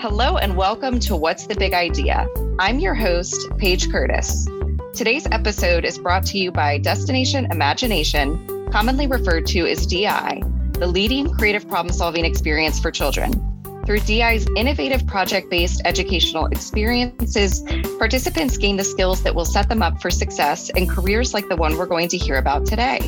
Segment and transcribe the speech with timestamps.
[0.00, 2.26] Hello and welcome to What's the Big Idea?
[2.58, 4.48] I'm your host, Paige Curtis.
[4.94, 10.42] Today's episode is brought to you by Destination Imagination, commonly referred to as DI,
[10.72, 13.30] the leading creative problem solving experience for children.
[13.84, 17.62] Through DI's innovative project based educational experiences,
[17.98, 21.56] participants gain the skills that will set them up for success in careers like the
[21.56, 23.00] one we're going to hear about today.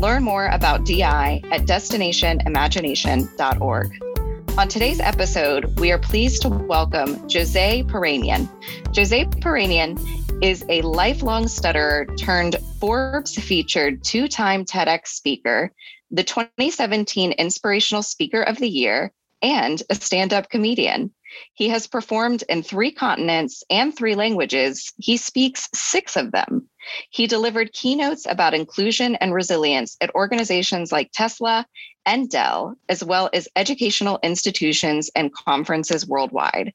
[0.00, 4.11] Learn more about DI at destinationimagination.org.
[4.58, 8.46] On today's episode, we are pleased to welcome Jose Peranian.
[8.94, 9.98] Jose Peranian
[10.42, 15.72] is a lifelong stutterer turned Forbes featured two time TEDx speaker,
[16.10, 19.10] the 2017 Inspirational Speaker of the Year,
[19.40, 21.14] and a stand up comedian.
[21.54, 24.92] He has performed in three continents and three languages.
[24.98, 26.68] He speaks six of them.
[27.08, 31.66] He delivered keynotes about inclusion and resilience at organizations like Tesla
[32.06, 36.72] and Dell, as well as educational institutions and conferences worldwide.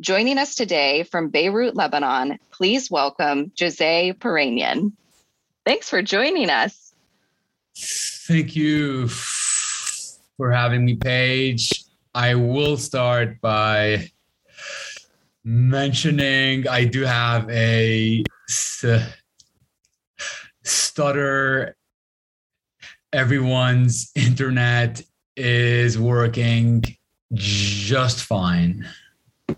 [0.00, 4.92] Joining us today from Beirut, Lebanon, please welcome Jose Peranian.
[5.64, 6.92] Thanks for joining us.
[7.76, 11.84] Thank you for having me, Paige.
[12.14, 14.10] I will start by
[15.44, 18.24] mentioning I do have a
[20.64, 21.76] stutter.
[23.12, 25.02] Everyone's internet
[25.36, 26.84] is working
[27.32, 28.86] just fine.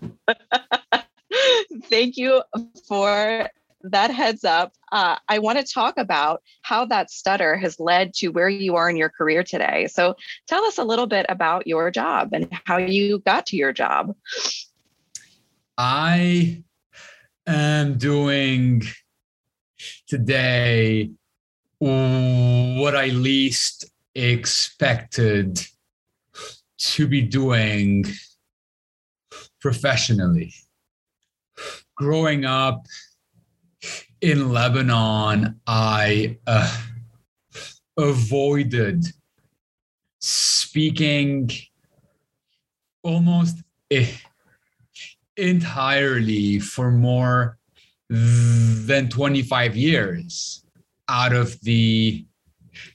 [1.83, 2.43] Thank you
[2.87, 3.49] for
[3.83, 4.73] that heads up.
[4.91, 8.89] Uh, I want to talk about how that stutter has led to where you are
[8.89, 9.87] in your career today.
[9.87, 10.15] So
[10.47, 14.15] tell us a little bit about your job and how you got to your job.
[15.77, 16.63] I
[17.47, 18.83] am doing
[20.07, 21.11] today
[21.79, 25.61] what I least expected
[26.77, 28.05] to be doing
[29.61, 30.53] professionally.
[31.95, 32.85] Growing up
[34.21, 36.77] in Lebanon, I uh,
[37.97, 39.05] avoided
[40.19, 41.49] speaking
[43.03, 43.57] almost
[45.37, 47.57] entirely for more
[48.09, 50.63] than 25 years
[51.09, 52.25] out of the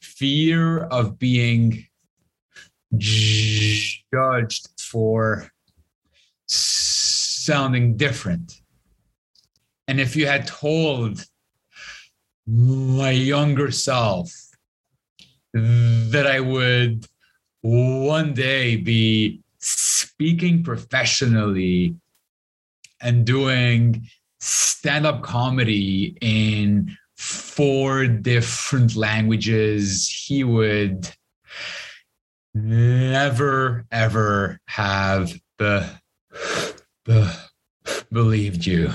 [0.01, 1.85] fear of being
[2.97, 5.51] judged for
[6.47, 8.61] sounding different.
[9.89, 11.25] And if you had told
[12.47, 14.33] my younger self
[15.53, 17.07] that I would
[17.63, 21.97] one day be speaking professionally
[23.01, 24.07] and doing
[24.41, 31.09] stand up comedy in four different languages, he would
[32.53, 35.89] never, ever have the,
[37.07, 37.35] the
[38.13, 38.91] believed you.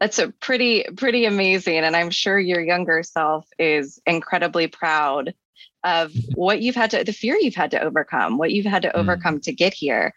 [0.00, 5.34] That's a pretty pretty amazing and I'm sure your younger self is incredibly proud
[5.84, 8.88] of what you've had to the fear you've had to overcome, what you've had to
[8.88, 8.94] mm.
[8.94, 10.14] overcome to get here.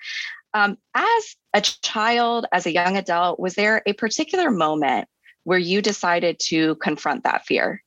[0.53, 5.07] Um, as a child, as a young adult, was there a particular moment
[5.43, 7.83] where you decided to confront that fear?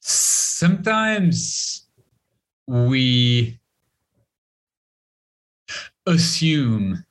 [0.00, 1.86] Sometimes
[2.66, 3.60] we
[6.06, 7.04] assume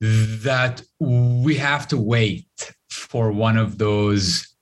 [0.00, 2.46] that we have to wait
[2.88, 4.54] for one of those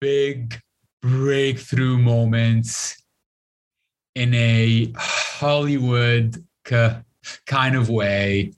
[0.00, 0.60] big
[1.00, 3.03] breakthrough moments
[4.14, 8.52] in a Hollywood kind of way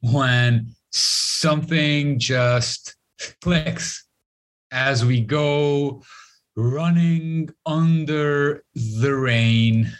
[0.00, 2.96] when something just
[3.42, 4.06] clicks
[4.70, 6.02] as we go
[6.56, 9.90] running under the rain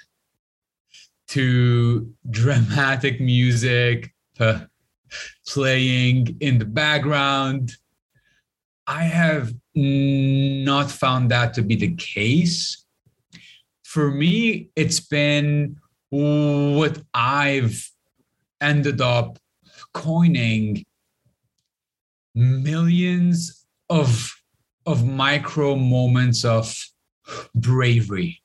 [1.28, 4.12] to dramatic music
[5.47, 7.72] playing in the background.
[8.87, 12.84] I have not found that to be the case.
[13.88, 15.79] For me, it's been
[16.11, 17.90] what I've
[18.61, 19.38] ended up
[19.94, 20.85] coining
[22.35, 24.31] millions of
[24.85, 26.76] of micro moments of
[27.55, 28.43] bravery.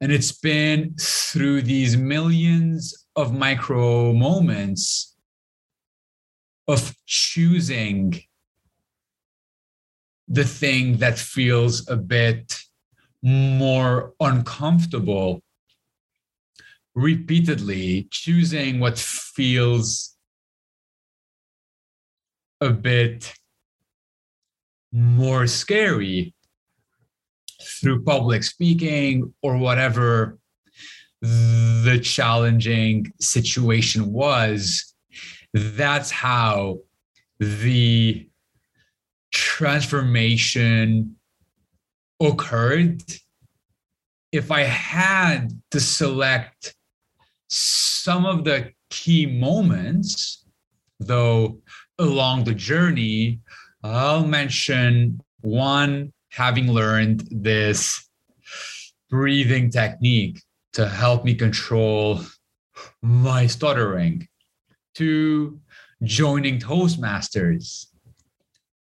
[0.00, 5.14] And it's been through these millions of micro moments
[6.66, 8.22] of choosing
[10.28, 12.65] the thing that feels a bit
[13.26, 15.42] more uncomfortable
[16.94, 20.16] repeatedly choosing what feels
[22.60, 23.34] a bit
[24.92, 26.32] more scary
[27.80, 30.38] through public speaking or whatever
[31.20, 34.94] the challenging situation was,
[35.52, 36.78] that's how
[37.40, 38.28] the
[39.32, 41.16] transformation
[42.20, 43.02] occurred.
[44.32, 46.74] If I had to select
[47.48, 50.44] some of the key moments,
[51.00, 51.60] though,
[51.98, 53.40] along the journey,
[53.82, 58.08] I'll mention one having learned this
[59.08, 60.42] breathing technique
[60.72, 62.20] to help me control
[63.02, 64.28] my stuttering,
[64.94, 65.58] to
[66.02, 67.86] joining Toastmasters,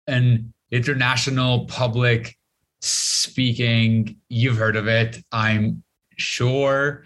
[0.07, 2.37] an international public
[2.83, 5.83] speaking, you've heard of it, I'm
[6.18, 7.06] sure,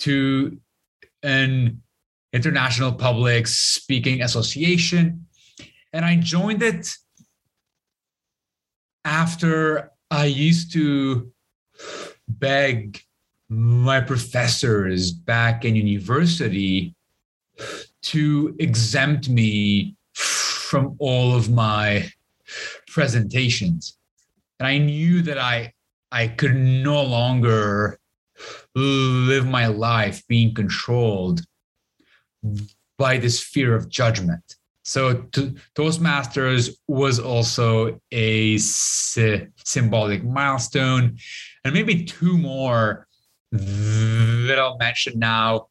[0.00, 0.58] to
[1.22, 1.80] an
[2.32, 5.26] international public speaking association.
[5.92, 6.94] And I joined it
[9.04, 11.32] after I used to
[12.28, 13.02] beg
[13.48, 16.94] my professors back in university
[18.02, 22.10] to exempt me from all of my
[22.86, 23.96] presentations.
[24.60, 25.72] And I knew that I
[26.12, 27.98] I could no longer
[28.74, 31.42] live my life being controlled
[32.98, 34.56] by this fear of judgment.
[34.84, 41.16] So to, Toastmasters was also a sy- symbolic milestone,
[41.64, 43.06] and maybe two more
[43.52, 45.68] that I'll mention now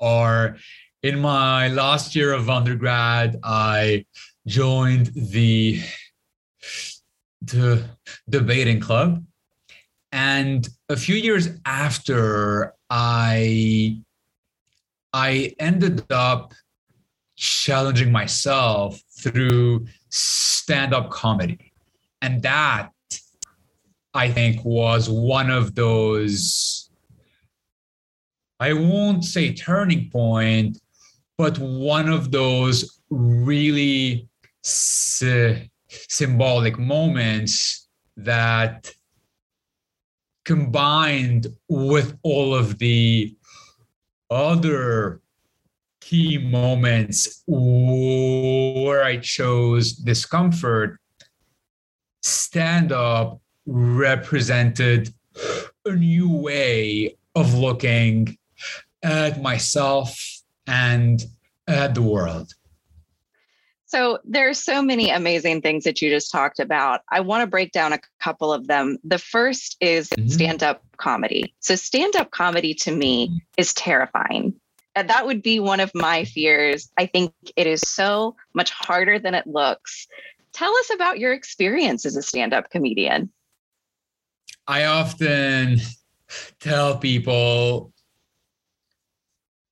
[0.00, 0.56] are
[1.02, 4.04] in my last year of undergrad, I
[4.46, 5.82] joined the
[7.42, 7.84] the
[8.28, 9.24] debating club,
[10.12, 14.02] and a few years after I
[15.12, 16.52] I ended up
[17.36, 21.72] challenging myself through stand-up comedy.
[22.22, 22.90] And that
[24.12, 26.90] I think was one of those
[28.60, 30.78] I won't say turning point,
[31.38, 34.28] but one of those really
[36.08, 38.92] symbolic moments that
[40.44, 43.36] combined with all of the
[44.30, 45.20] other
[46.00, 50.98] key moments where I chose discomfort,
[52.22, 55.12] stand up represented
[55.84, 58.36] a new way of looking
[59.02, 60.18] at myself
[60.66, 61.22] and
[61.66, 62.52] at the world.
[63.90, 67.00] So there's so many amazing things that you just talked about.
[67.10, 68.98] I want to break down a couple of them.
[69.02, 70.28] The first is mm-hmm.
[70.28, 71.52] stand-up comedy.
[71.58, 74.54] So stand-up comedy to me is terrifying.
[74.94, 76.88] And that would be one of my fears.
[76.98, 80.06] I think it is so much harder than it looks.
[80.52, 83.28] Tell us about your experience as a stand-up comedian.
[84.68, 85.80] I often
[86.60, 87.92] tell people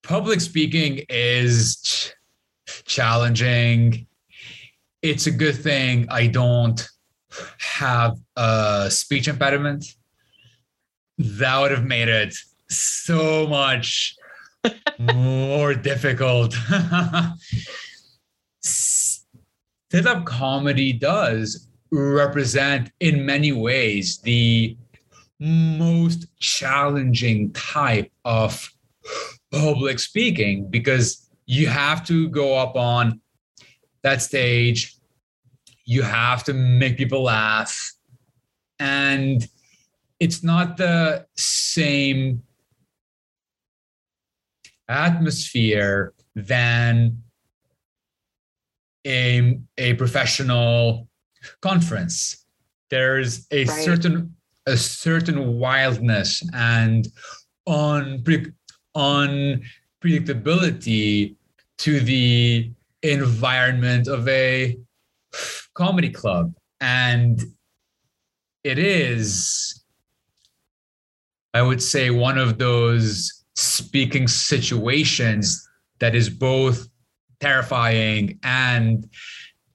[0.03, 2.15] public speaking is ch-
[2.85, 4.07] challenging
[5.03, 6.87] it's a good thing I don't
[7.59, 9.85] have a speech impediment.
[11.19, 12.35] That would have made it
[12.69, 14.17] so much
[14.99, 16.55] more difficult.
[18.61, 24.77] Stand-up comedy does represent in many ways the
[25.41, 28.71] most challenging type of
[29.51, 33.21] public speaking because you have to go up on
[34.09, 34.97] that stage.
[35.85, 37.93] You have to make people laugh.
[38.79, 39.47] And
[40.19, 42.43] it's not the same
[44.89, 47.23] atmosphere than
[49.07, 51.07] a, a professional
[51.61, 52.47] conference.
[52.91, 53.85] There's a right.
[53.85, 54.35] certain
[54.67, 57.09] a certain wildness and
[57.67, 58.53] unpre-
[58.95, 61.37] unpredictability
[61.79, 62.71] to the
[63.03, 64.77] environment of a
[65.75, 66.53] comedy club.
[66.81, 67.41] And
[68.65, 69.85] it is,
[71.55, 76.89] I would say, one of those speaking situations that is both
[77.41, 79.09] terrifying and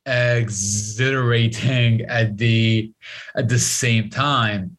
[0.06, 2.92] exhilarating at the
[3.36, 4.78] at the same time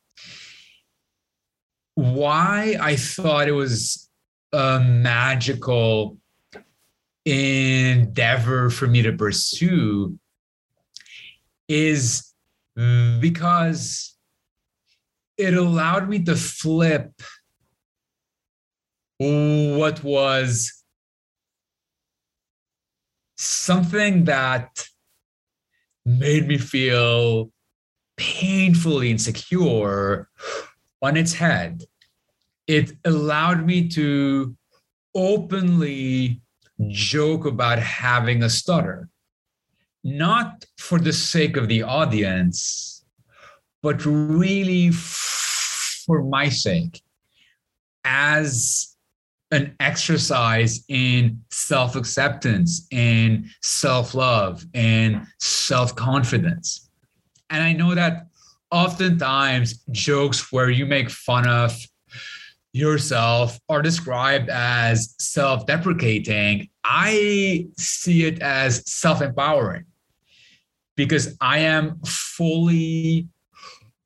[1.94, 4.10] why i thought it was
[4.52, 6.18] a magical
[7.24, 10.18] endeavor for me to pursue
[11.68, 12.32] is
[12.76, 14.16] because
[15.38, 17.12] it allowed me to flip
[19.18, 20.84] what was
[23.36, 24.86] something that
[26.04, 27.50] made me feel
[28.16, 30.28] painfully insecure
[31.00, 31.82] on its head.
[32.66, 34.56] It allowed me to
[35.14, 36.40] openly
[36.90, 39.08] joke about having a stutter,
[40.02, 43.04] not for the sake of the audience,
[43.82, 47.02] but really for my sake,
[48.04, 48.96] as
[49.50, 56.90] an exercise in self acceptance, in self love, in self confidence.
[57.50, 58.26] And I know that
[58.70, 61.76] oftentimes jokes where you make fun of
[62.72, 66.68] yourself are described as self deprecating.
[66.84, 69.86] I see it as self empowering
[70.96, 73.28] because I am fully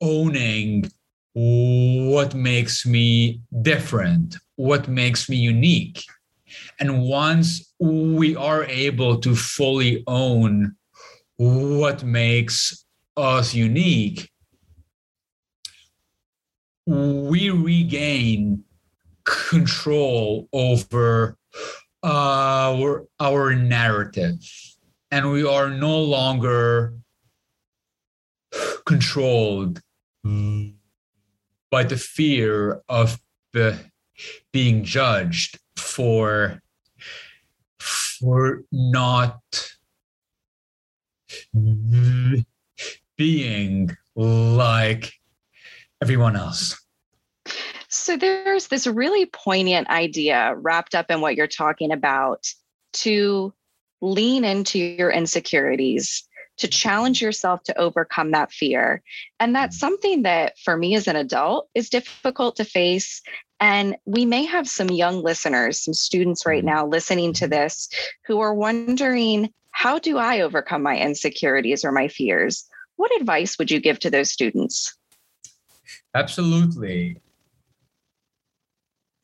[0.01, 0.89] owning
[1.33, 6.03] what makes me different, what makes me unique.
[6.79, 10.75] And once we are able to fully own
[11.37, 14.29] what makes us unique,
[16.85, 18.63] we regain
[19.25, 21.37] control over
[22.01, 24.39] Uh, our, our narrative.
[25.11, 26.93] And we are no longer
[28.85, 29.81] controlled
[30.23, 33.19] by the fear of
[33.53, 33.79] the,
[34.51, 36.61] being judged for
[37.79, 39.39] for not
[43.17, 45.13] being like
[46.01, 46.85] everyone else.
[48.09, 52.47] So there's this really poignant idea wrapped up in what you're talking about
[52.93, 53.53] to
[54.01, 59.03] lean into your insecurities, to challenge yourself to overcome that fear.
[59.39, 59.81] And that's mm.
[59.81, 63.21] something that for me as an adult is difficult to face.
[63.59, 66.65] And we may have some young listeners, some students right mm.
[66.65, 67.89] now listening to this
[68.25, 72.65] who are wondering, how do I overcome my insecurities or my fears?
[72.95, 74.97] What advice would you give to those students?
[76.15, 77.21] Absolutely.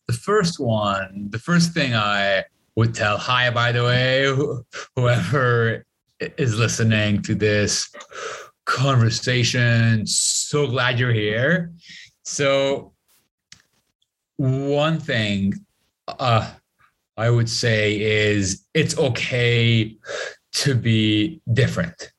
[0.07, 2.45] The first one, the first thing I
[2.75, 4.33] would tell, hi, by the way,
[4.95, 5.85] whoever
[6.19, 7.91] is listening to this
[8.65, 11.71] conversation, so glad you're here.
[12.23, 12.93] So,
[14.37, 15.53] one thing
[16.07, 16.51] uh,
[17.17, 19.95] I would say is it's okay
[20.53, 22.11] to be different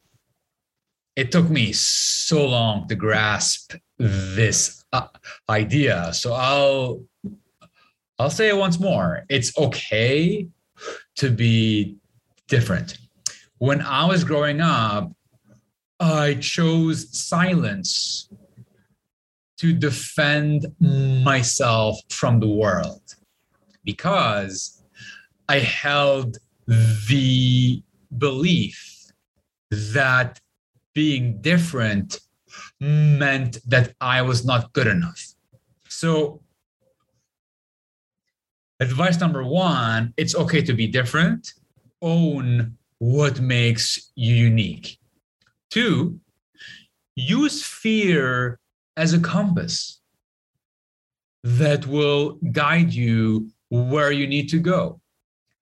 [1.16, 5.09] it took me so long to grasp this uh,
[5.49, 6.12] idea.
[6.12, 7.02] So I'll
[8.18, 9.25] I'll say it once more.
[9.28, 10.49] It's okay
[11.16, 11.96] to be
[12.49, 12.99] different.
[13.58, 15.12] When I was growing up,
[16.00, 18.28] I chose silence
[19.58, 23.02] to defend myself from the world
[23.85, 24.82] because
[25.49, 27.82] I held the
[28.18, 29.12] belief
[29.70, 30.40] that
[30.94, 32.20] being different
[32.80, 35.35] meant that I was not good enough.
[35.88, 36.42] So,
[38.80, 41.54] advice number one it's okay to be different,
[42.02, 44.99] own what makes you unique.
[45.71, 46.18] Two,
[47.14, 48.59] use fear
[48.97, 50.00] as a compass
[51.45, 55.00] that will guide you where you need to go.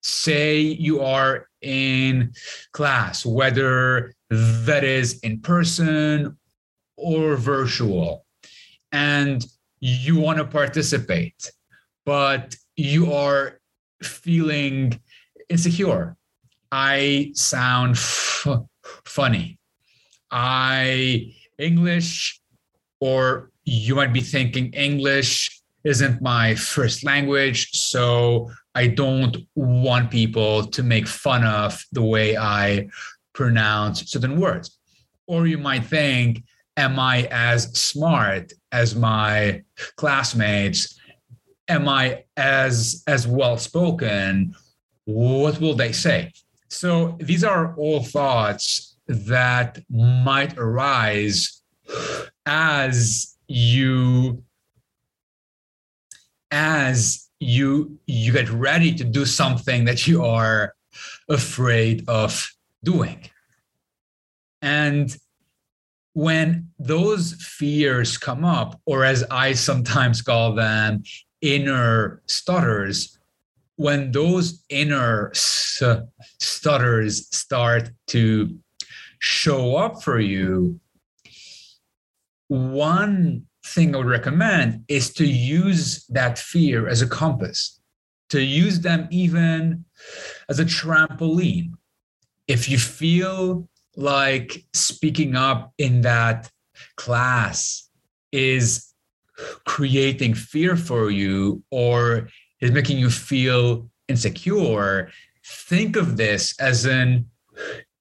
[0.01, 2.33] Say you are in
[2.71, 6.37] class, whether that is in person
[6.97, 8.25] or virtual,
[8.91, 9.45] and
[9.79, 11.51] you want to participate,
[12.05, 13.59] but you are
[14.03, 14.99] feeling
[15.49, 16.15] insecure.
[16.71, 18.47] I sound f-
[19.05, 19.59] funny.
[20.31, 22.41] I English,
[22.99, 30.65] or you might be thinking English isn't my first language, so I don't want people
[30.65, 32.89] to make fun of the way I
[33.33, 34.77] pronounce certain words.
[35.27, 36.43] Or you might think,
[36.75, 39.63] am I as smart as my
[39.95, 40.99] classmates?
[41.67, 44.55] Am I as as well spoken?
[45.05, 46.31] What will they say?
[46.69, 51.61] So these are all thoughts that might arise
[52.45, 54.43] as you
[56.51, 60.73] as you you get ready to do something that you are
[61.29, 62.49] afraid of
[62.83, 63.29] doing.
[64.61, 65.15] And
[66.13, 71.03] when those fears come up, or as I sometimes call them,
[71.41, 73.17] inner stutters,
[73.77, 78.57] when those inner stutters start to
[79.19, 80.79] show up for you,
[82.47, 87.81] one thing I would recommend is to use that fear as a compass,
[88.29, 89.85] to use them even
[90.47, 91.71] as a trampoline.
[92.47, 96.49] If you feel like speaking up in that
[96.95, 97.89] class
[98.31, 98.93] is
[99.65, 102.29] creating fear for you or
[102.61, 105.11] is making you feel insecure,
[105.45, 107.29] think of this as an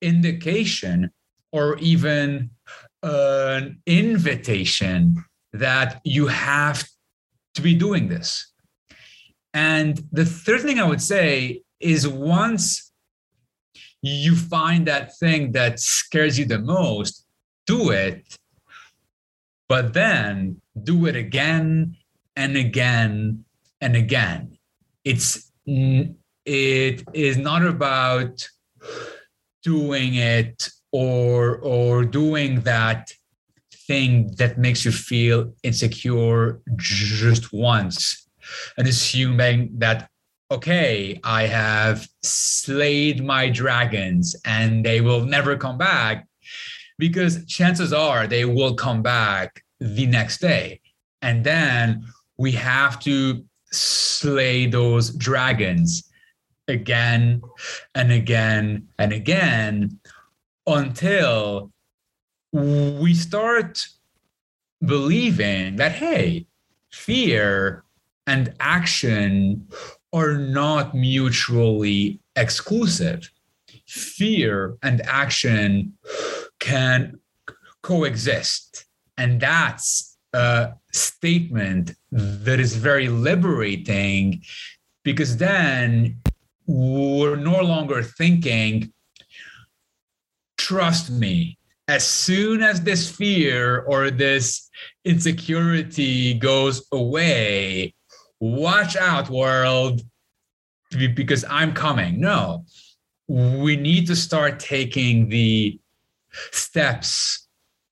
[0.01, 1.11] indication
[1.53, 2.51] or even
[3.03, 6.89] an invitation that you have
[7.55, 8.53] to be doing this.
[9.53, 12.93] And the third thing I would say is once
[14.03, 17.25] you find that thing that scares you the most,
[17.67, 18.37] do it,
[19.69, 21.97] but then do it again
[22.37, 23.45] and again
[23.81, 24.59] and again.
[25.05, 28.49] It's it is not about
[29.63, 33.13] doing it or or doing that
[33.87, 38.29] thing that makes you feel insecure just once
[38.79, 40.09] and assuming that
[40.51, 46.27] okay i have slayed my dragons and they will never come back
[46.99, 50.81] because chances are they will come back the next day
[51.23, 52.05] and then
[52.37, 56.11] we have to slay those dragons
[56.69, 57.43] again
[57.95, 59.99] and again and again
[60.67, 61.71] until
[62.53, 63.87] we start
[64.85, 66.47] believing that, hey,
[66.93, 67.85] fear
[68.27, 69.67] and action
[70.13, 73.31] are not mutually exclusive.
[73.87, 75.95] Fear and action
[76.61, 77.19] can
[77.83, 78.87] coexist.
[79.17, 84.43] And that's a statement that is very liberating
[85.05, 86.21] because then
[86.67, 88.93] we're no longer thinking,
[90.57, 94.71] trust me, as soon as this fear or this
[95.05, 97.95] insecurity goes away,
[98.41, 100.01] watch out, world,
[100.91, 102.21] because I'm coming.
[102.21, 102.65] No,
[103.29, 105.79] we need to start taking the
[106.51, 107.44] steps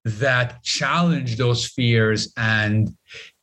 [0.05, 2.97] that challenge those fears and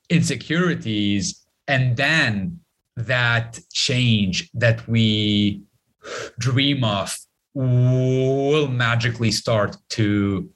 [0.10, 2.60] insecurities and then
[2.98, 5.62] that change that we
[6.38, 7.17] dream of
[7.54, 10.50] will magically start to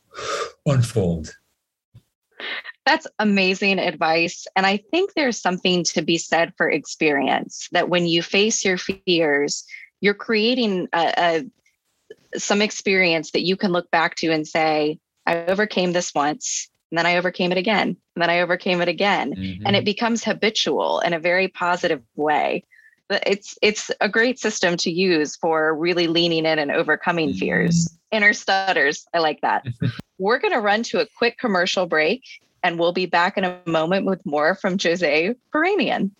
[0.66, 1.34] unfold.
[2.86, 4.46] That's amazing advice.
[4.56, 8.78] And I think there's something to be said for experience that when you face your
[8.78, 9.64] fears,
[10.02, 15.46] you're creating a, a, some experience that you can look back to and say, I
[15.46, 19.34] overcame this once, and then I overcame it again, and then I overcame it again.
[19.34, 19.64] Mm-hmm.
[19.66, 22.64] And it becomes habitual in a very positive way
[23.10, 27.38] it's it's a great system to use for really leaning in and overcoming mm-hmm.
[27.38, 29.66] fears inner stutters i like that
[30.18, 32.24] we're going to run to a quick commercial break
[32.64, 36.16] and we'll be back in a moment with more from jose Peranian.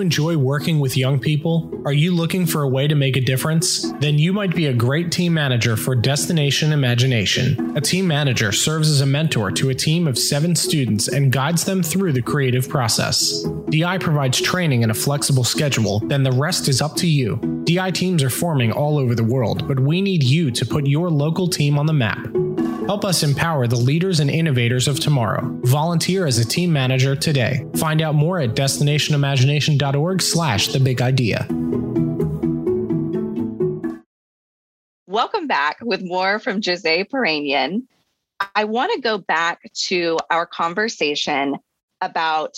[0.00, 1.70] You enjoy working with young people?
[1.84, 3.92] Are you looking for a way to make a difference?
[4.00, 7.76] Then you might be a great team manager for Destination Imagination.
[7.76, 11.66] A team manager serves as a mentor to a team of seven students and guides
[11.66, 13.44] them through the creative process.
[13.68, 17.36] DI provides training and a flexible schedule, then the rest is up to you.
[17.64, 21.10] DI teams are forming all over the world, but we need you to put your
[21.10, 22.26] local team on the map.
[22.90, 25.42] Help us empower the leaders and innovators of tomorrow.
[25.62, 27.64] Volunteer as a team manager today.
[27.76, 31.46] Find out more at destinationimagination.org slash the big idea.
[35.06, 37.86] Welcome back with more from Jose Peranian.
[38.56, 41.58] I want to go back to our conversation
[42.00, 42.56] about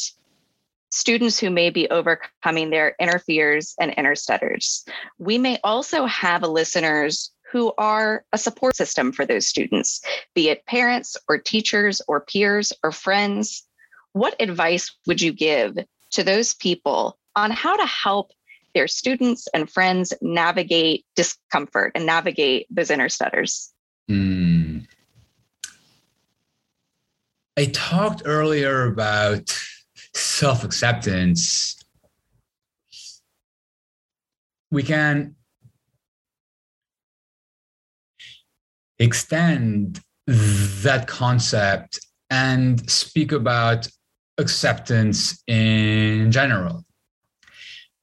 [0.91, 4.83] students who may be overcoming their inner fears and inner stutters.
[5.19, 10.01] We may also have a listeners who are a support system for those students,
[10.35, 13.65] be it parents or teachers or peers or friends.
[14.15, 15.77] What advice would you give
[16.13, 18.33] to those people on how to help
[18.75, 23.73] their students and friends navigate discomfort and navigate those inner stutters?
[24.11, 24.87] Mm.
[27.59, 29.55] I talked earlier about
[30.15, 31.77] self acceptance.
[34.71, 35.37] We can
[39.03, 43.89] extend that concept and speak about
[44.39, 46.85] acceptance in general.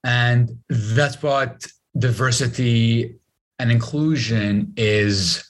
[0.03, 1.65] And that's what
[1.97, 3.15] diversity
[3.57, 5.49] and inclusion is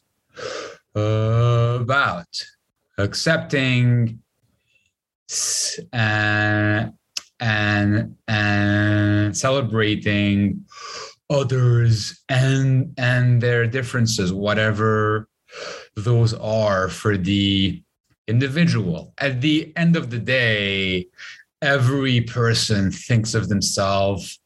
[0.95, 2.27] uh, about
[2.97, 4.19] accepting
[5.93, 6.93] and,
[7.39, 10.65] and, and celebrating
[11.29, 15.28] others and and their differences whatever
[15.95, 17.81] those are for the
[18.27, 19.13] individual.
[19.17, 21.07] At the end of the day,
[21.61, 24.39] every person thinks of themselves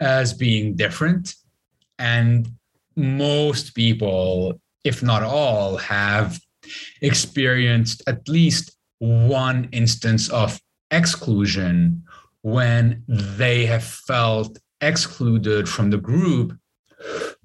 [0.00, 1.34] as being different.
[1.98, 2.48] And
[2.96, 6.40] most people, if not all, have
[7.00, 12.02] experienced at least one instance of exclusion
[12.42, 16.56] when they have felt excluded from the group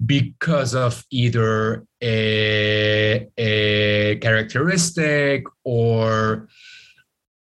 [0.04, 6.48] because of either a, a characteristic or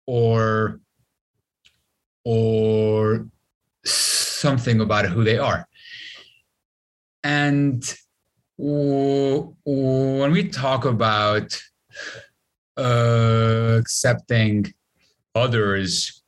[0.08, 0.80] or
[2.24, 3.28] or
[3.86, 5.68] something about who they are.
[7.24, 7.84] And
[8.58, 11.62] when we talk about
[12.78, 14.74] uh, accepting
[15.34, 16.24] others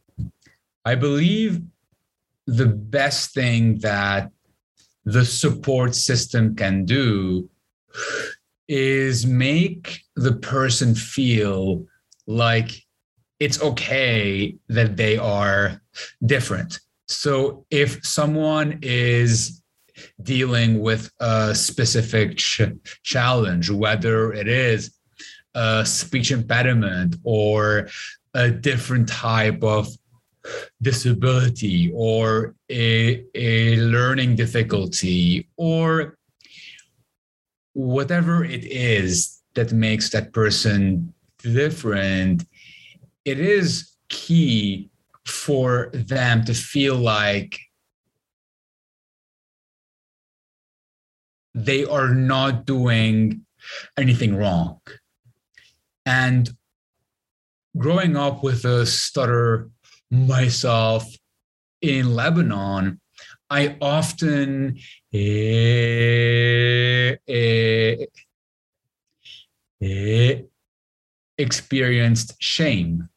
[0.85, 1.61] i believe
[2.45, 4.31] the best thing that
[5.07, 7.49] the support system can do
[8.67, 11.85] is make the person feel
[12.27, 12.71] like
[13.39, 15.81] it's okay that they are
[16.25, 16.81] different.
[17.07, 19.63] So if someone is
[20.23, 24.93] dealing with a specific ch- challenge, whether it is
[25.55, 27.87] a speech impediment or
[28.33, 29.87] a different type of
[30.81, 36.17] disability or a, a learning difficulty or
[37.73, 42.43] whatever it is that makes that person different,
[43.25, 44.89] it is key
[45.25, 47.59] for them to feel like
[51.53, 53.41] they are not doing
[53.97, 54.79] anything wrong.
[56.05, 56.49] And
[57.77, 59.69] growing up with a stutter
[60.09, 61.05] myself
[61.81, 62.99] in Lebanon,
[63.49, 64.77] I often
[65.13, 68.05] eh, eh,
[69.81, 70.41] eh,
[71.37, 73.09] experienced shame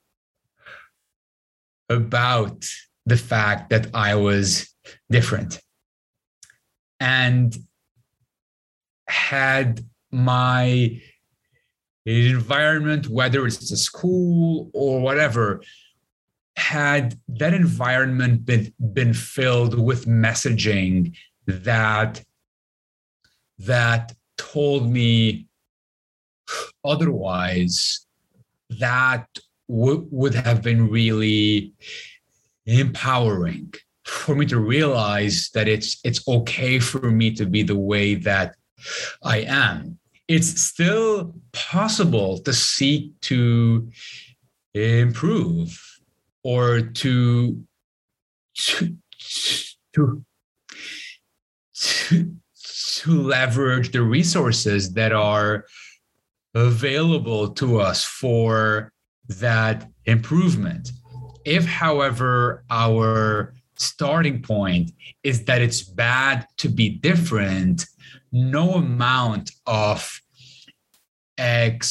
[1.88, 2.64] about
[3.07, 4.72] the fact that I was
[5.11, 5.61] different.
[7.00, 7.57] And
[9.09, 9.81] had
[10.12, 11.00] my
[12.07, 15.62] environment, whether it's a school or whatever,
[16.56, 21.14] had that environment been, been filled with messaging
[21.46, 22.22] that
[23.58, 25.46] that told me
[26.84, 28.06] otherwise
[28.78, 29.26] that
[29.68, 31.72] w- would have been really
[32.66, 33.72] empowering
[34.04, 38.56] for me to realize that it's it's okay for me to be the way that
[39.22, 39.98] I am.
[40.28, 43.90] It's still possible to seek to
[44.74, 45.89] improve
[46.42, 47.64] or to
[48.55, 48.96] to
[49.94, 50.24] to
[51.74, 52.37] to,
[53.07, 55.64] leverage the resources that are
[56.55, 58.92] available to us for
[59.29, 60.92] that improvement.
[61.46, 67.87] If, however, our starting point is that it's bad to be different,
[68.33, 70.20] no amount of
[71.38, 71.88] external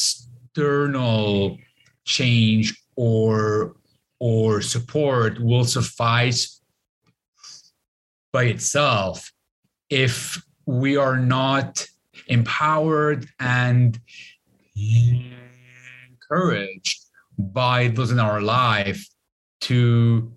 [2.04, 3.74] change or
[4.20, 6.60] or support will suffice
[8.32, 9.32] by itself
[9.88, 11.86] if we are not
[12.28, 13.98] empowered and
[16.30, 17.00] encouraged
[17.38, 19.08] by those in our life
[19.60, 20.32] to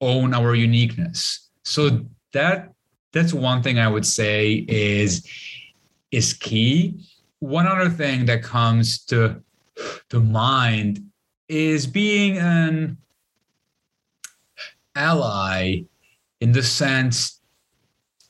[0.00, 1.50] own our uniqueness.
[1.64, 2.70] So that
[3.12, 5.26] that's one thing i would say is
[6.10, 6.98] is key.
[7.40, 9.42] One other thing that comes to
[10.10, 11.11] to mind
[11.52, 12.96] is being an
[14.94, 15.82] ally
[16.40, 17.42] in the sense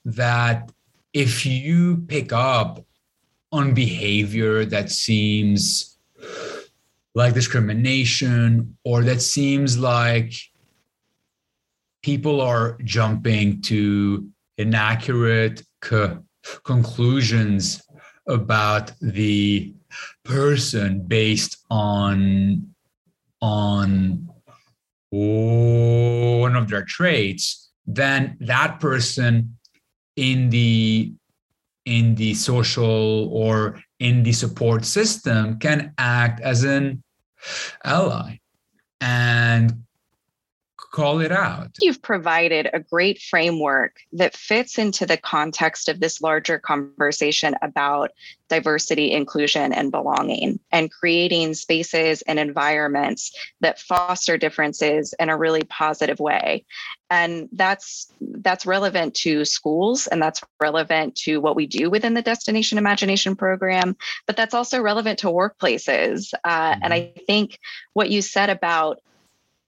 [0.04, 0.72] that
[1.12, 2.84] if you pick up
[3.52, 5.98] on behavior that seems
[7.14, 10.32] like discrimination or that seems like
[12.02, 16.24] people are jumping to inaccurate co-
[16.64, 17.82] conclusions
[18.26, 19.72] about the
[20.24, 22.71] person based on
[23.42, 24.30] on
[25.10, 29.58] one of their traits, then that person
[30.16, 31.12] in the
[31.84, 37.02] in the social or in the support system can act as an
[37.84, 38.38] ally
[39.00, 39.81] and
[40.92, 41.70] call it out.
[41.80, 48.10] You've provided a great framework that fits into the context of this larger conversation about
[48.48, 55.64] diversity, inclusion, and belonging, and creating spaces and environments that foster differences in a really
[55.64, 56.64] positive way.
[57.10, 62.22] And that's that's relevant to schools and that's relevant to what we do within the
[62.22, 66.32] Destination Imagination program, but that's also relevant to workplaces.
[66.44, 66.80] Uh, mm-hmm.
[66.82, 67.58] And I think
[67.94, 69.00] what you said about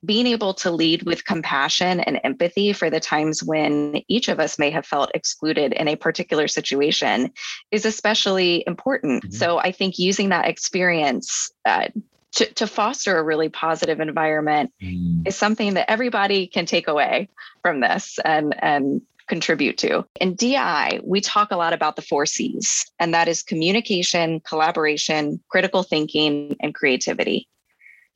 [0.04, 4.58] being able to lead with compassion and empathy for the times when each of us
[4.58, 7.30] may have felt excluded in a particular situation
[7.70, 9.24] is especially important.
[9.24, 9.34] Mm-hmm.
[9.34, 11.88] So I think using that experience uh,
[12.32, 15.26] to, to foster a really positive environment mm.
[15.26, 17.28] is something that everybody can take away
[17.62, 20.04] from this and and contribute to.
[20.20, 25.40] In DI, we talk a lot about the four C's, and that is communication, collaboration,
[25.48, 27.48] critical thinking, and creativity.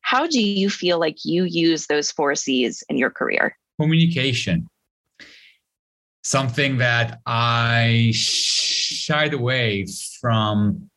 [0.09, 3.55] How do you feel like you use those four C's in your career?
[3.79, 4.66] Communication.
[6.25, 9.85] Something that I shied away
[10.18, 10.88] from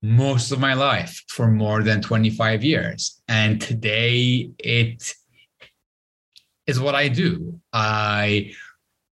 [0.00, 3.20] most of my life for more than 25 years.
[3.28, 5.14] And today it
[6.66, 7.60] is what I do.
[7.74, 8.54] I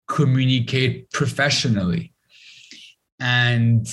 [0.07, 2.13] communicate professionally.
[3.19, 3.87] And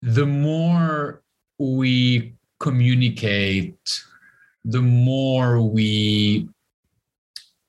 [0.00, 1.22] the more
[1.58, 4.00] we communicate,
[4.64, 6.48] the more we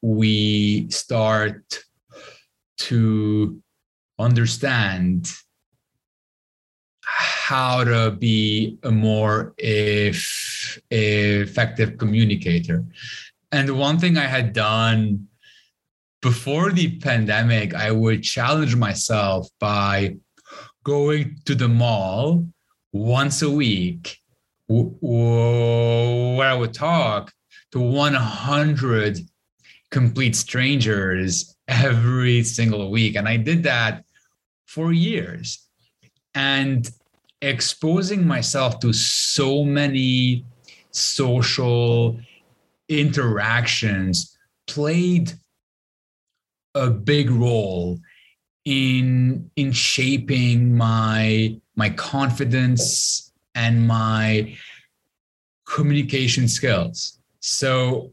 [0.03, 1.79] we start
[2.77, 3.59] to
[4.19, 5.31] understand
[7.01, 12.85] how to be a more if, effective communicator.
[13.51, 15.27] And the one thing I had done
[16.21, 20.17] before the pandemic, I would challenge myself by
[20.83, 22.45] going to the mall
[22.91, 24.22] once a week
[25.01, 27.33] where I would talk
[27.71, 29.19] to 100
[29.91, 33.15] complete strangers every single week.
[33.15, 34.03] And I did that
[34.65, 35.67] for years.
[36.33, 36.89] And
[37.41, 40.45] exposing myself to so many
[40.91, 42.19] social
[42.89, 45.33] interactions played
[46.75, 47.99] a big role
[48.65, 54.55] in in shaping my my confidence and my
[55.65, 57.19] communication skills.
[57.39, 58.11] So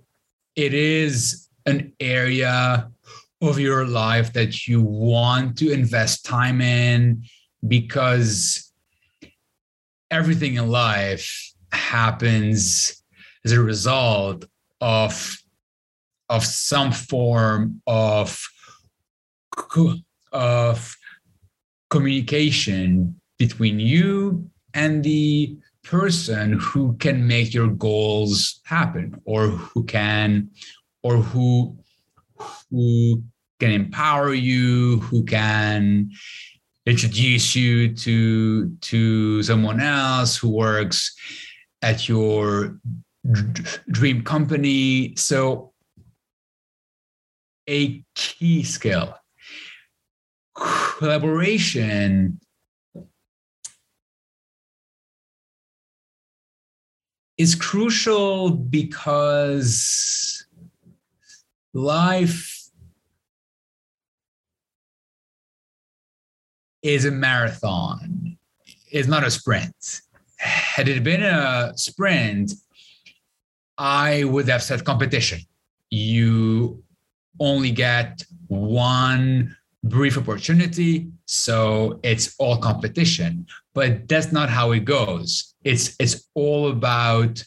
[0.56, 2.90] it is an area
[3.42, 7.24] of your life that you want to invest time in
[7.66, 8.72] because
[10.10, 13.02] everything in life happens
[13.44, 14.44] as a result
[14.80, 15.36] of
[16.28, 18.40] of some form of
[20.32, 20.96] of
[21.88, 30.50] communication between you and the person who can make your goals happen or who can
[31.02, 31.76] or who
[32.70, 33.22] who
[33.58, 36.10] can empower you who can
[36.86, 41.14] introduce you to to someone else who works
[41.82, 42.78] at your
[43.90, 45.14] dream company.
[45.16, 45.72] So
[47.68, 49.14] a key skill
[50.56, 52.40] collaboration
[57.40, 60.44] is crucial because
[61.72, 62.68] life
[66.82, 68.36] is a marathon,
[68.92, 70.02] it's not a sprint.
[70.36, 72.52] Had it been a sprint,
[73.78, 75.40] I would have said competition.
[75.88, 76.82] You
[77.38, 83.46] only get one brief opportunity, so it's all competition.
[83.72, 85.49] But that's not how it goes.
[85.64, 87.42] It's it's all about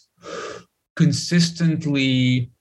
[0.96, 2.52] consistently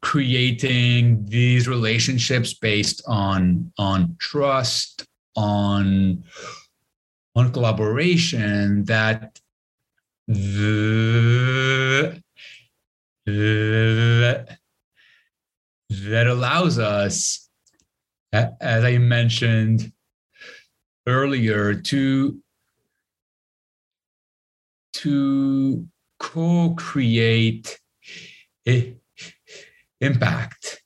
[0.00, 6.24] creating these relationships based on on trust on
[7.34, 9.38] on collaboration that
[10.26, 12.22] the,
[13.26, 14.58] that,
[15.90, 17.50] that allows us
[18.32, 19.92] as i mentioned
[21.06, 22.40] earlier to
[24.94, 25.86] to
[26.18, 27.78] co-create
[30.00, 30.82] impact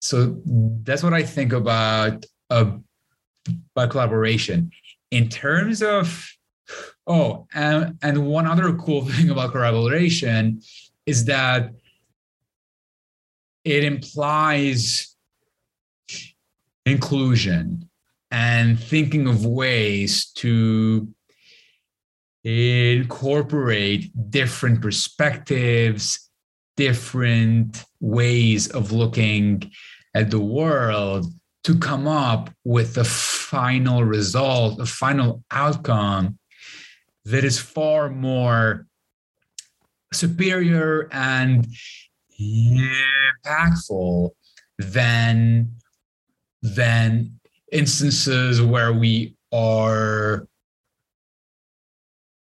[0.00, 0.40] so
[0.82, 2.78] that's what i think about a
[3.74, 4.70] by collaboration.
[5.10, 6.28] In terms of,
[7.06, 10.60] oh, and, and one other cool thing about collaboration
[11.04, 11.70] is that
[13.64, 15.14] it implies
[16.84, 17.88] inclusion
[18.30, 21.08] and thinking of ways to
[22.46, 26.30] incorporate different perspectives,
[26.76, 29.68] different ways of looking
[30.14, 31.26] at the world
[31.64, 36.38] to come up with a final result, a final outcome
[37.24, 38.86] that is far more
[40.12, 41.66] superior and
[42.40, 44.30] impactful
[44.78, 45.72] than
[46.62, 47.40] than
[47.72, 50.46] instances where we are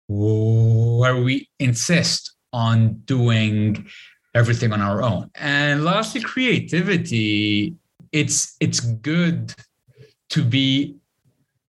[0.07, 3.87] where we insist on doing
[4.35, 5.29] everything on our own.
[5.35, 7.75] And lastly, creativity.
[8.11, 9.53] It's it's good
[10.29, 10.95] to be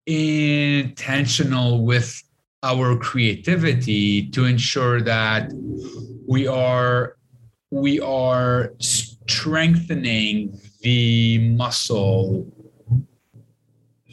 [0.07, 2.23] intentional with
[2.63, 5.51] our creativity to ensure that
[6.27, 7.17] we are
[7.71, 12.47] we are strengthening the muscle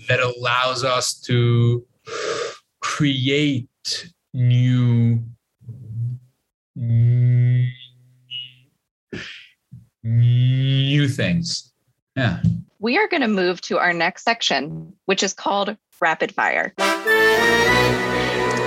[0.08, 1.86] that allows us to
[2.80, 3.70] create
[4.34, 5.24] new
[10.04, 11.72] new things.
[12.16, 12.42] Yeah.
[12.80, 16.74] We are going to move to our next section which is called rapid fire.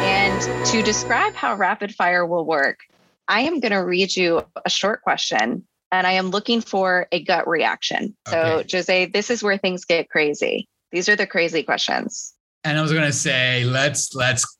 [0.06, 2.80] And to describe how rapid fire will work
[3.28, 7.22] i am going to read you a short question and i am looking for a
[7.22, 8.16] gut reaction.
[8.28, 8.68] So okay.
[8.68, 10.68] joze this is where things get crazy.
[10.92, 12.34] These are the crazy questions.
[12.64, 14.58] And I was gonna say let's let's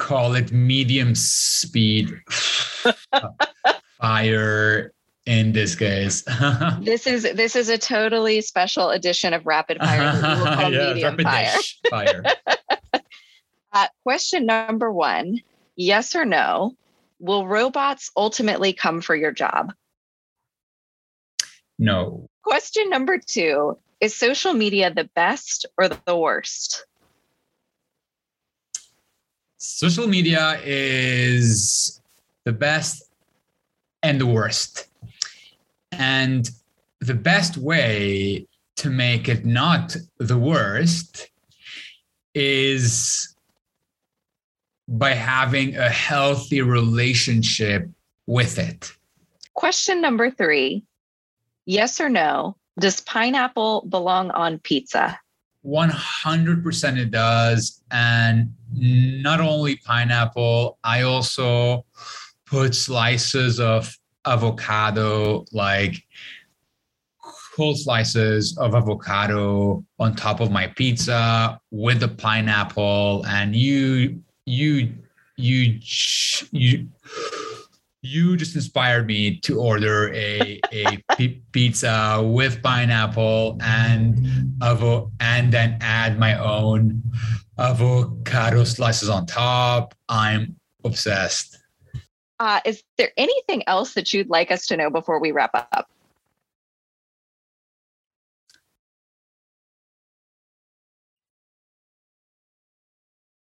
[0.00, 2.10] call it medium speed
[4.00, 4.92] fire
[5.26, 6.22] in this case.
[6.80, 10.12] this is this is a totally special edition of rapid fire.
[10.14, 11.52] We will call yeah, medium fire.
[11.90, 12.24] fire.
[13.72, 15.40] uh, question number one:
[15.76, 16.72] Yes or no?
[17.20, 19.74] Will robots ultimately come for your job?
[21.78, 22.26] No.
[22.42, 26.86] Question number two: Is social media the best or the worst?
[29.60, 32.00] Social media is
[32.44, 33.04] the best
[34.02, 34.86] and the worst.
[35.92, 36.48] And
[37.00, 38.46] the best way
[38.76, 41.28] to make it not the worst
[42.34, 43.36] is
[44.88, 47.86] by having a healthy relationship
[48.26, 48.90] with it.
[49.54, 50.84] Question number three
[51.66, 52.56] Yes or no?
[52.78, 55.20] Does pineapple belong on pizza?
[55.66, 57.82] 100% it does.
[57.90, 61.84] And not only pineapple, I also
[62.46, 63.94] put slices of
[64.26, 66.02] avocado, like
[67.56, 73.24] whole slices of avocado on top of my pizza with the pineapple.
[73.26, 74.94] And you, you,
[75.36, 75.80] you,
[76.50, 76.88] you,
[78.02, 80.60] you just inspired me to order a
[81.52, 84.16] pizza with pineapple and
[84.60, 87.02] avo- and then add my own
[87.60, 89.94] avocado slices on top.
[90.08, 91.58] I'm obsessed.
[92.38, 95.90] Uh, is there anything else that you'd like us to know before we wrap up?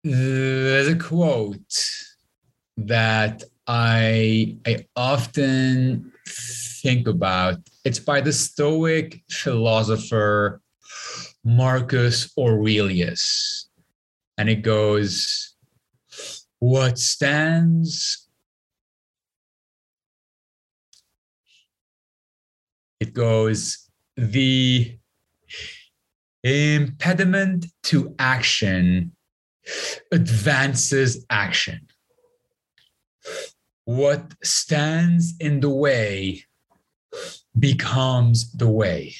[0.03, 1.91] There's a quote
[2.77, 7.57] that I I often think about.
[7.85, 10.61] It's by the Stoic philosopher
[11.43, 13.68] Marcus Aurelius.
[14.39, 15.53] And it goes,
[16.57, 18.27] What stands?
[23.01, 24.97] It goes, The
[26.43, 29.11] impediment to action
[30.11, 31.89] advances action
[33.83, 36.45] what stands in the way
[37.57, 39.15] becomes the way.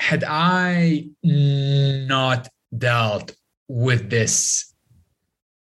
[0.00, 3.36] Had I not dealt
[3.68, 4.74] with this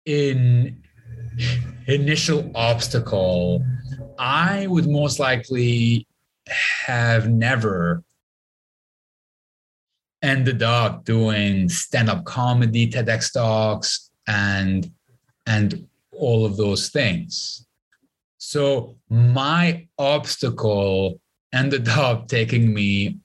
[0.06, 0.80] in
[1.88, 3.66] initial obstacle,
[4.18, 6.06] I would most likely
[6.86, 8.04] have never
[10.22, 14.88] ended up doing stand-up comedy, TEDx talks, and
[15.46, 17.66] and all of those things.
[18.38, 21.20] So my obstacle
[21.52, 23.18] ended up taking me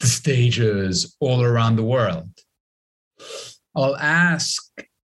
[0.00, 2.30] to stages all around the world.
[3.76, 4.62] I'll ask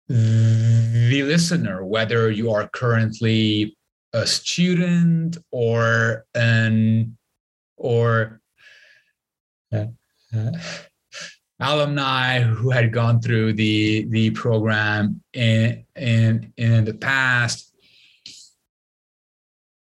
[0.09, 3.77] the listener whether you are currently
[4.13, 7.17] a student or an
[7.77, 8.41] or
[9.73, 9.87] uh,
[11.61, 17.73] alumni who had gone through the the program in in in the past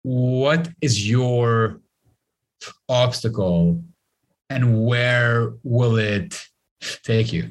[0.03, 1.81] what is your
[2.89, 3.83] obstacle
[4.51, 6.47] and where will it
[7.03, 7.51] take you?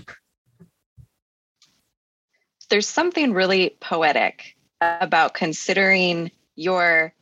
[2.69, 7.13] There's something really poetic about considering your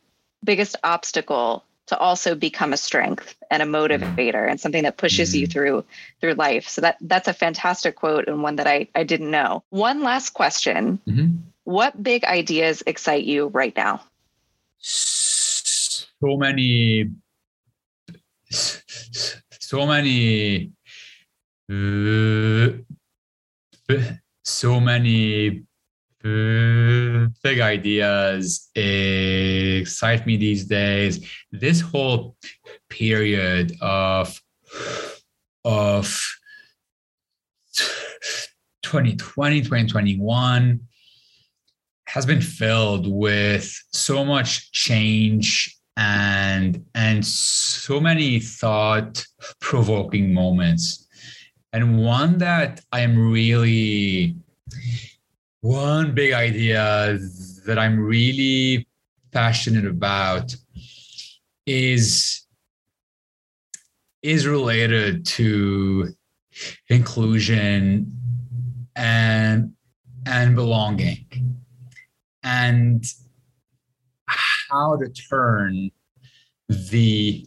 [0.44, 5.46] biggest obstacle to also become a strength and a motivator and something that pushes you
[5.46, 5.84] through
[6.20, 6.68] through life.
[6.68, 9.62] So that that's a fantastic quote and one that i i didn't know.
[9.70, 10.98] One last question.
[11.06, 11.36] Mm-hmm.
[11.64, 14.00] what big ideas excite you right now?
[14.78, 17.10] So many
[19.66, 20.70] so many
[21.72, 22.68] uh,
[24.44, 25.64] so many
[26.22, 31.28] big ideas excite me these days.
[31.50, 32.36] This whole
[32.88, 34.40] period of
[35.64, 36.06] of
[38.84, 40.80] 2020, 2021
[42.06, 49.24] has been filled with so much change and and so many thought
[49.60, 51.06] provoking moments.
[51.72, 54.36] And one that i'm really
[55.66, 57.18] one big idea
[57.66, 58.86] that I'm really
[59.32, 60.54] passionate about
[61.66, 62.46] is
[64.22, 66.14] is related to
[66.88, 68.12] inclusion
[68.94, 69.72] and
[70.24, 71.26] and belonging.
[72.44, 73.04] And
[74.70, 75.90] how to turn
[76.68, 77.46] the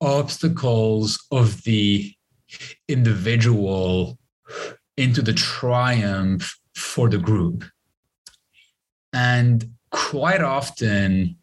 [0.00, 2.12] obstacles of the
[2.88, 4.18] individual
[4.96, 7.64] into the triumph for the group.
[9.12, 11.36] And quite often,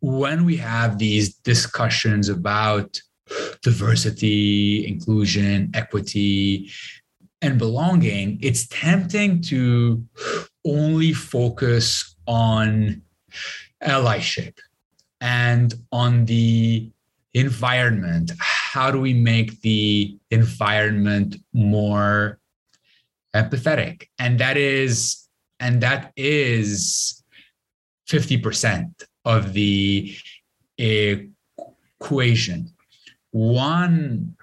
[0.00, 3.00] when we have these discussions about
[3.62, 6.70] diversity, inclusion, equity,
[7.42, 10.04] and belonging, it's tempting to
[10.64, 13.02] only focus on
[13.82, 14.58] allyship
[15.20, 16.90] and on the
[17.34, 18.32] environment.
[18.38, 22.40] How do we make the environment more
[23.34, 25.28] empathetic and that is
[25.60, 27.22] and that is
[28.08, 30.16] 50% of the
[30.78, 32.72] equation
[33.30, 34.34] one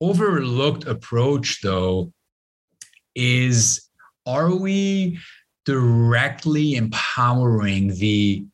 [0.00, 2.12] overlooked approach though
[3.14, 3.88] is
[4.26, 5.18] are we
[5.64, 8.44] directly empowering the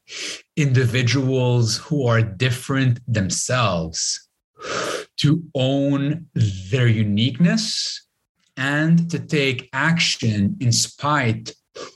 [0.56, 4.28] individuals who are different themselves
[5.16, 6.26] to own
[6.70, 8.06] their uniqueness
[8.56, 11.54] and to take action in spite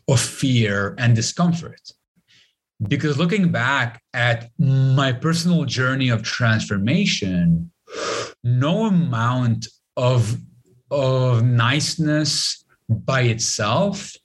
[0.09, 1.81] of fear and discomfort.
[2.89, 7.71] Because looking back at my personal journey of transformation,
[8.43, 10.37] no amount of,
[10.91, 14.17] of niceness by itself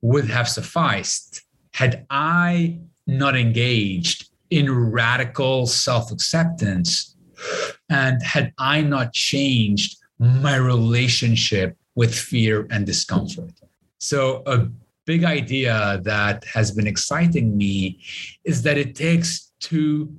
[0.00, 1.42] would have sufficed
[1.72, 7.16] had I not engaged in radical self acceptance
[7.88, 13.52] and had I not changed my relationship with fear and discomfort.
[13.98, 14.68] So, a
[15.06, 18.00] big idea that has been exciting me
[18.44, 20.14] is that it takes two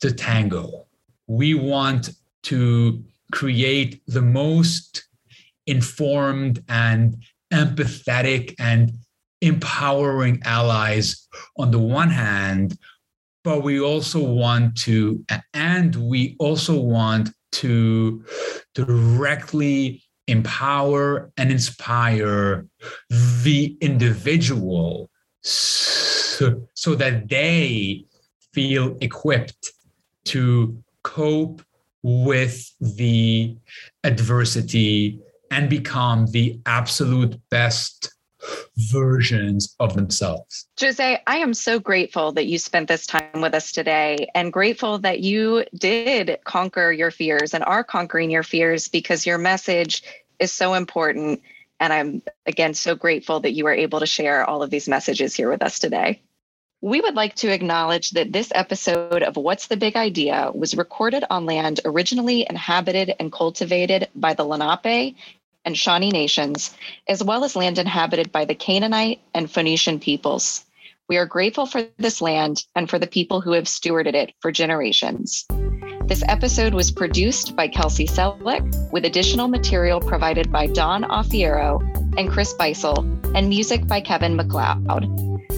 [0.00, 0.86] to tango.
[1.26, 2.10] We want
[2.44, 5.08] to create the most
[5.66, 7.16] informed and
[7.52, 8.92] empathetic and
[9.44, 11.28] empowering allies
[11.58, 12.78] on the one hand,
[13.44, 15.22] but we also want to,
[15.52, 18.24] and we also want to
[18.74, 22.66] directly empower and inspire
[23.42, 25.10] the individual
[25.42, 28.06] so, so that they
[28.54, 29.72] feel equipped
[30.24, 31.62] to cope
[32.02, 33.54] with the
[34.04, 35.20] adversity
[35.50, 38.14] and become the absolute best
[38.76, 40.66] versions of themselves.
[40.76, 44.98] Joze, I am so grateful that you spent this time with us today and grateful
[45.00, 50.02] that you did conquer your fears and are conquering your fears because your message
[50.38, 51.40] is so important.
[51.80, 55.34] And I'm again so grateful that you were able to share all of these messages
[55.34, 56.22] here with us today.
[56.80, 61.24] We would like to acknowledge that this episode of What's the Big Idea was recorded
[61.30, 65.16] on land originally inhabited and cultivated by the Lenape
[65.64, 66.74] and Shawnee nations,
[67.08, 70.64] as well as land inhabited by the Canaanite and Phoenician peoples.
[71.08, 74.50] We are grateful for this land and for the people who have stewarded it for
[74.50, 75.46] generations.
[76.06, 81.80] This episode was produced by Kelsey Selleck, with additional material provided by Don Offiero
[82.18, 83.04] and Chris Beisel,
[83.34, 85.10] and music by Kevin MacLeod.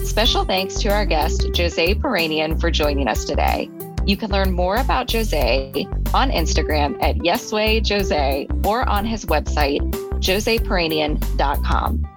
[0.05, 3.69] Special thanks to our guest, Joze Piranian, for joining us today.
[4.07, 9.81] You can learn more about Joze on Instagram at YesWayJose or on his website,
[10.21, 12.07] jozepiranian.com.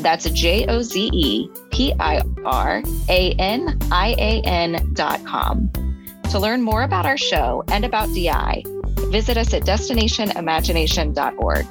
[0.00, 5.72] That's J O Z E P I R A N I A N dot com.
[6.30, 8.62] To learn more about our show and about DI,
[9.10, 11.66] visit us at destinationimagination.org.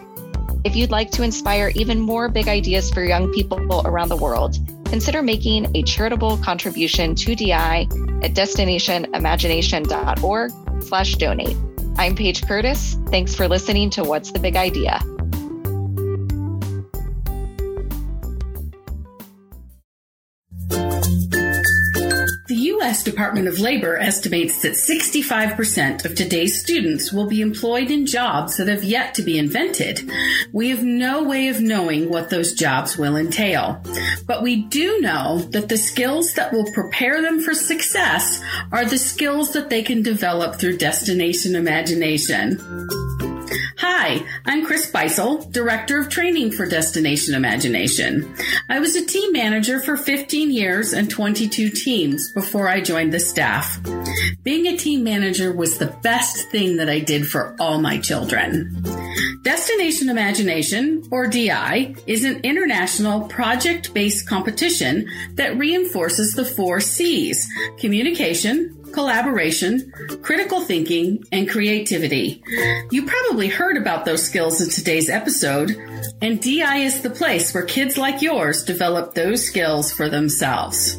[0.66, 4.58] If you'd like to inspire even more big ideas for young people around the world,
[4.90, 10.52] consider making a charitable contribution to DI at destinationimagination.org
[10.84, 11.58] slash donate.
[11.98, 12.96] I'm Paige Curtis.
[13.08, 15.00] Thanks for listening to What's the Big Idea?
[22.90, 23.04] U.S.
[23.04, 28.68] Department of Labor estimates that 65% of today's students will be employed in jobs that
[28.68, 30.10] have yet to be invented.
[30.52, 33.80] We have no way of knowing what those jobs will entail.
[34.26, 38.98] But we do know that the skills that will prepare them for success are the
[38.98, 42.58] skills that they can develop through destination imagination.
[43.92, 48.36] Hi, I'm Chris Beisel, Director of Training for Destination Imagination.
[48.70, 53.20] I was a team manager for 15 years and 22 teams before I joined the
[53.20, 53.80] staff.
[54.44, 58.84] Being a team manager was the best thing that I did for all my children.
[59.42, 67.52] Destination Imagination, or DI, is an international project based competition that reinforces the four C's
[67.80, 72.42] communication, collaboration, critical thinking, and creativity.
[72.92, 75.76] You probably heard about those skills in today's episode,
[76.22, 80.98] and DI is the place where kids like yours develop those skills for themselves.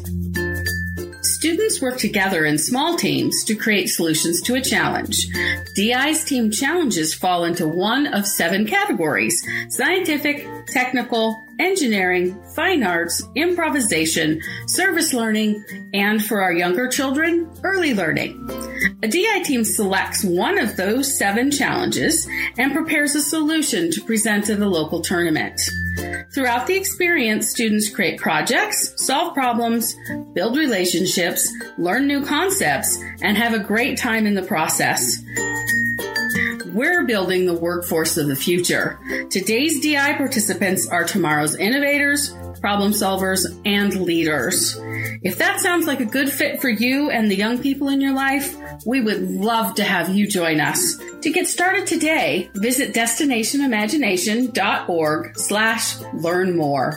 [1.21, 5.27] Students work together in small teams to create solutions to a challenge.
[5.75, 14.41] DI's team challenges fall into one of seven categories scientific, technical, engineering, fine arts, improvisation,
[14.67, 15.63] service learning,
[15.93, 18.49] and for our younger children, early learning.
[19.03, 24.49] A DI team selects one of those seven challenges and prepares a solution to present
[24.49, 25.61] at a local tournament.
[26.33, 29.95] Throughout the experience, students create projects, solve problems,
[30.33, 35.21] build relationships, learn new concepts, and have a great time in the process.
[36.73, 38.97] We're building the workforce of the future.
[39.29, 44.77] Today's DI participants are tomorrow's innovators, problem solvers, and leaders.
[45.23, 48.13] If that sounds like a good fit for you and the young people in your
[48.13, 48.55] life,
[48.85, 50.97] we would love to have you join us.
[51.21, 56.93] To get started today, visit destinationimagination.org slash learn more.